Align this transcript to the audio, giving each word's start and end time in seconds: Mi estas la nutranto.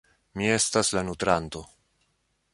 Mi 0.39 0.47
estas 0.53 0.89
la 0.99 1.05
nutranto. 1.11 1.65